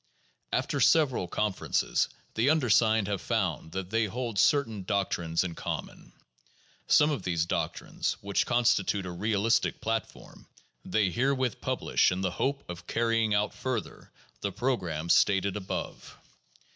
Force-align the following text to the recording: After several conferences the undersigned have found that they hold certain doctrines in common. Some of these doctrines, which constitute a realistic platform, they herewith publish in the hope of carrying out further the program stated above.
After 0.51 0.79
several 0.79 1.27
conferences 1.27 2.09
the 2.33 2.49
undersigned 2.49 3.07
have 3.07 3.21
found 3.21 3.73
that 3.73 3.91
they 3.91 4.05
hold 4.05 4.39
certain 4.39 4.81
doctrines 4.81 5.43
in 5.43 5.53
common. 5.53 6.11
Some 6.87 7.11
of 7.11 7.21
these 7.21 7.45
doctrines, 7.45 8.13
which 8.13 8.47
constitute 8.47 9.05
a 9.05 9.11
realistic 9.11 9.79
platform, 9.79 10.47
they 10.83 11.11
herewith 11.11 11.61
publish 11.61 12.11
in 12.11 12.21
the 12.21 12.31
hope 12.31 12.67
of 12.67 12.87
carrying 12.87 13.35
out 13.35 13.53
further 13.53 14.09
the 14.39 14.51
program 14.51 15.07
stated 15.07 15.55
above. 15.55 16.17